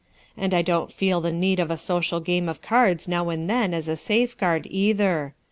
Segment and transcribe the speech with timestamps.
[0.35, 3.71] And I don't feel the need of a social game of cards now and then
[3.71, 5.35] as a safeguard, cither.